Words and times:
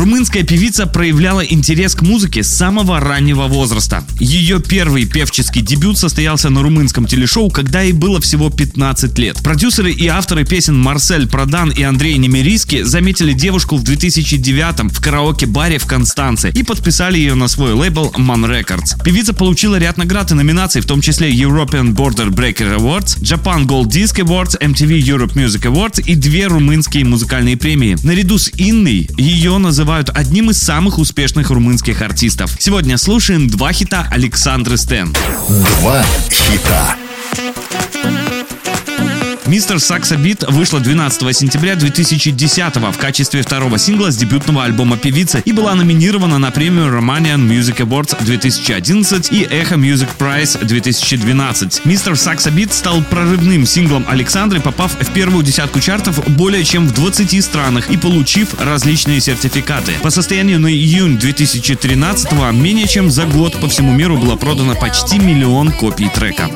Румынская 0.00 0.44
певица 0.44 0.86
проявляла 0.86 1.40
интерес 1.40 1.94
к 1.94 2.00
музыке 2.00 2.42
с 2.42 2.48
самого 2.48 3.00
раннего 3.00 3.48
возраста. 3.48 4.02
Ее 4.18 4.58
первый 4.58 5.04
певческий 5.04 5.60
дебют 5.60 5.98
состоялся 5.98 6.48
на 6.48 6.62
румынском 6.62 7.04
телешоу, 7.04 7.50
когда 7.50 7.82
ей 7.82 7.92
было 7.92 8.18
всего 8.18 8.48
15 8.48 9.18
лет. 9.18 9.36
Продюсеры 9.42 9.92
и 9.92 10.06
авторы 10.06 10.46
песен 10.46 10.80
Марсель 10.80 11.28
Продан 11.28 11.68
и 11.68 11.82
Андрей 11.82 12.16
Немериски 12.16 12.82
заметили 12.82 13.34
девушку 13.34 13.76
в 13.76 13.82
2009 13.82 14.90
в 14.90 15.02
караоке-баре 15.02 15.76
в 15.76 15.84
Констанце 15.84 16.50
и 16.50 16.62
подписали 16.62 17.18
ее 17.18 17.34
на 17.34 17.46
свой 17.46 17.74
лейбл 17.74 18.10
Man 18.16 18.48
Records. 18.48 19.04
Певица 19.04 19.34
получила 19.34 19.76
ряд 19.76 19.98
наград 19.98 20.30
и 20.30 20.34
номинаций, 20.34 20.80
в 20.80 20.86
том 20.86 21.02
числе 21.02 21.30
European 21.30 21.94
Border 21.94 22.30
Breaker 22.30 22.78
Awards, 22.78 23.20
Japan 23.20 23.66
Gold 23.66 23.88
Disc 23.88 24.18
Awards, 24.18 24.58
MTV 24.58 24.98
Europe 24.98 25.34
Music 25.34 25.70
Awards 25.70 26.02
и 26.02 26.14
две 26.14 26.46
румынские 26.46 27.04
музыкальные 27.04 27.58
премии. 27.58 27.98
Наряду 28.02 28.38
с 28.38 28.50
Инной 28.56 29.10
ее 29.18 29.58
называют 29.58 29.89
называют 29.90 30.10
одним 30.14 30.50
из 30.50 30.62
самых 30.62 30.98
успешных 30.98 31.50
румынских 31.50 32.00
артистов. 32.00 32.54
Сегодня 32.60 32.96
слушаем 32.96 33.48
два 33.48 33.72
хита 33.72 34.06
Александры 34.08 34.76
Стен. 34.76 35.12
Два 35.80 36.04
хита. 36.30 36.99
Мистер 39.50 39.80
Сакса 39.80 40.16
Бит 40.16 40.44
вышла 40.46 40.78
12 40.78 41.36
сентября 41.36 41.74
2010 41.74 42.76
в 42.76 42.96
качестве 42.98 43.42
второго 43.42 43.78
сингла 43.78 44.12
с 44.12 44.16
дебютного 44.16 44.62
альбома 44.62 44.96
певицы 44.96 45.42
и 45.44 45.50
была 45.50 45.74
номинирована 45.74 46.38
на 46.38 46.52
премию 46.52 46.86
Romanian 46.86 47.48
Music 47.48 47.78
Awards 47.78 48.16
2011 48.24 49.32
и 49.32 49.42
Echo 49.42 49.74
Music 49.74 50.06
Prize 50.16 50.64
2012. 50.64 51.84
Мистер 51.84 52.16
Сакса 52.16 52.52
Бит 52.52 52.72
стал 52.72 53.02
прорывным 53.02 53.66
синглом 53.66 54.06
Александры, 54.08 54.60
попав 54.60 54.92
в 54.92 55.12
первую 55.12 55.42
десятку 55.42 55.80
чартов 55.80 56.24
более 56.28 56.62
чем 56.62 56.86
в 56.86 56.94
20 56.94 57.44
странах 57.44 57.90
и 57.90 57.96
получив 57.96 58.54
различные 58.60 59.20
сертификаты. 59.20 59.94
По 60.00 60.10
состоянию 60.10 60.60
на 60.60 60.72
июнь 60.72 61.18
2013 61.18 62.52
менее 62.52 62.86
чем 62.86 63.10
за 63.10 63.26
год 63.26 63.60
по 63.60 63.68
всему 63.68 63.90
миру 63.90 64.16
было 64.16 64.36
продано 64.36 64.76
почти 64.76 65.18
миллион 65.18 65.72
копий 65.72 66.08
трека. 66.08 66.48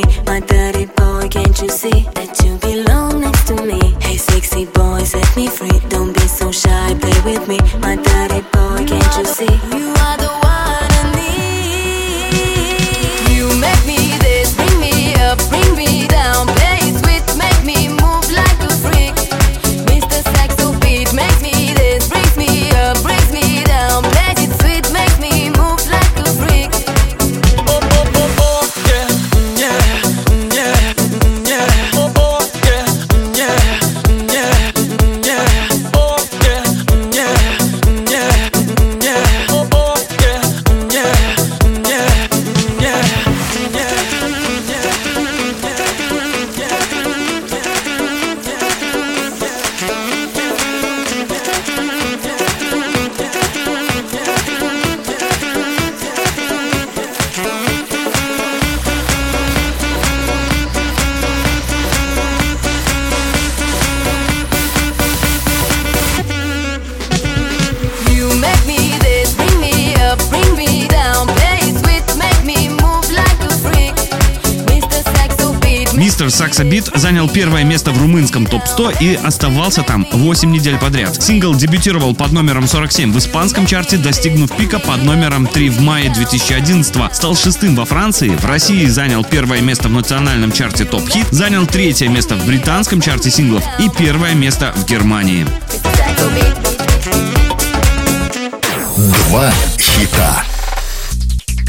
Me, 0.00 0.22
my 0.26 0.40
dirty 0.40 0.86
boy. 0.86 1.28
Can't 1.28 1.60
you 1.60 1.68
see 1.68 2.02
that 2.14 2.42
you 2.42 2.56
belong 2.58 3.20
next 3.20 3.46
to 3.48 3.54
me? 3.54 3.80
Hey, 4.00 4.16
sexy 4.16 4.66
boy, 4.66 5.02
set 5.04 5.36
me 5.36 5.46
free. 5.48 5.80
Don't 5.88 6.12
be 6.12 6.26
so 6.26 6.50
shy, 6.50 6.94
play 7.00 7.20
with 7.24 7.48
me, 7.48 7.58
my 7.80 7.96
dirty 7.96 8.29
beat, 76.40 76.50
Сакса 76.50 76.64
Бит 76.64 76.90
занял 76.94 77.28
первое 77.28 77.64
место 77.64 77.92
в 77.92 77.98
румынском 77.98 78.46
топ-100 78.46 78.96
и 79.00 79.14
оставался 79.14 79.82
там 79.82 80.06
8 80.10 80.50
недель 80.50 80.78
подряд. 80.78 81.22
Сингл 81.22 81.54
дебютировал 81.54 82.14
под 82.14 82.32
номером 82.32 82.66
47 82.66 83.12
в 83.12 83.18
испанском 83.18 83.66
чарте, 83.66 83.96
достигнув 83.96 84.50
пика 84.56 84.78
под 84.78 85.02
номером 85.04 85.46
3 85.46 85.70
в 85.70 85.80
мае 85.80 86.10
2011 86.10 87.14
стал 87.14 87.36
шестым 87.36 87.76
во 87.76 87.84
Франции, 87.84 88.30
в 88.30 88.44
России 88.44 88.86
занял 88.86 89.24
первое 89.24 89.60
место 89.60 89.88
в 89.88 89.92
национальном 89.92 90.52
чарте 90.52 90.84
Топ 90.84 91.08
Хит, 91.08 91.26
занял 91.30 91.66
третье 91.66 92.08
место 92.08 92.36
в 92.36 92.46
британском 92.46 93.00
чарте 93.00 93.30
синглов 93.30 93.64
и 93.78 93.88
первое 93.88 94.34
место 94.34 94.72
в 94.76 94.86
Германии. 94.86 95.46
Beat. 96.34 96.70
Два 98.96 99.50
хита. 99.78 100.59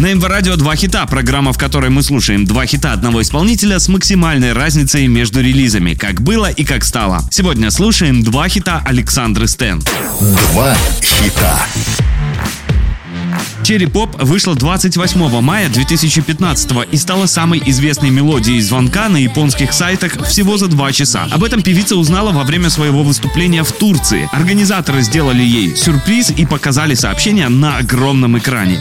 На 0.00 0.14
МВ 0.14 0.24
Радио 0.24 0.56
два 0.56 0.76
хита, 0.76 1.04
программа, 1.04 1.52
в 1.52 1.58
которой 1.58 1.90
мы 1.90 2.02
слушаем 2.02 2.46
два 2.46 2.64
хита 2.64 2.94
одного 2.94 3.20
исполнителя 3.20 3.78
с 3.78 3.86
максимальной 3.86 4.54
разницей 4.54 5.06
между 5.08 5.42
релизами, 5.42 5.92
как 5.92 6.22
было 6.22 6.46
и 6.46 6.64
как 6.64 6.84
стало. 6.84 7.20
Сегодня 7.30 7.70
слушаем 7.70 8.22
два 8.22 8.48
хита 8.48 8.82
Александры 8.86 9.46
Стен. 9.46 9.82
Два 10.18 10.74
хита. 11.02 11.66
Черри 13.62 13.84
Поп 13.84 14.16
вышла 14.22 14.54
28 14.54 15.40
мая 15.42 15.68
2015 15.68 16.70
и 16.90 16.96
стала 16.96 17.26
самой 17.26 17.62
известной 17.66 18.08
мелодией 18.08 18.62
звонка 18.62 19.10
на 19.10 19.18
японских 19.18 19.74
сайтах 19.74 20.26
всего 20.26 20.56
за 20.56 20.68
два 20.68 20.92
часа. 20.92 21.28
Об 21.30 21.44
этом 21.44 21.60
певица 21.60 21.96
узнала 21.96 22.32
во 22.32 22.44
время 22.44 22.70
своего 22.70 23.02
выступления 23.02 23.62
в 23.64 23.72
Турции. 23.72 24.30
Организаторы 24.32 25.02
сделали 25.02 25.42
ей 25.42 25.76
сюрприз 25.76 26.30
и 26.30 26.46
показали 26.46 26.94
сообщение 26.94 27.50
на 27.50 27.76
огромном 27.76 28.38
экране. 28.38 28.80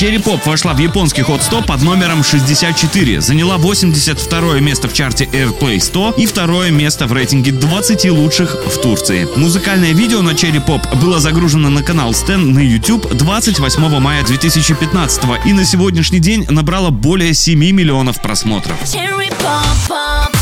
Pop 0.00 0.40
вошла 0.44 0.74
в 0.74 0.78
японский 0.78 1.22
Hot 1.22 1.42
100 1.42 1.62
под 1.62 1.82
номером 1.82 2.22
64, 2.22 3.20
заняла 3.20 3.56
82 3.56 4.60
место 4.60 4.88
в 4.88 4.92
чарте 4.92 5.24
AirPlay 5.24 5.80
100 5.80 6.14
и 6.16 6.26
второе 6.26 6.70
место 6.70 7.08
в 7.08 7.12
рейтинге 7.12 7.50
20 7.50 8.08
лучших 8.10 8.56
в 8.66 8.80
Турции. 8.80 9.26
Музыкальное 9.36 9.92
видео 9.92 10.22
на 10.22 10.30
Cherry 10.30 10.64
Pop 10.64 11.00
было 11.00 11.18
загружено 11.18 11.68
на 11.68 11.82
канал 11.82 12.14
Стэн 12.14 12.52
на 12.52 12.60
YouTube 12.60 13.12
28 13.12 13.98
мая 13.98 14.24
2015 14.24 15.24
и 15.44 15.52
на 15.52 15.64
сегодняшний 15.64 16.20
день 16.20 16.46
набрало 16.48 16.90
более 16.90 17.34
7 17.34 17.58
миллионов 17.58 18.22
просмотров. 18.22 18.76
Cherry 18.84 19.30
pop 19.42 19.66
pop. 19.88 20.37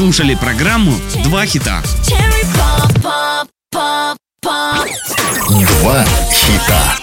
Слушали 0.00 0.34
программу 0.34 0.94
«Два 1.24 1.44
хита». 1.44 1.82
Два 5.82 6.04
хита. 6.32 6.99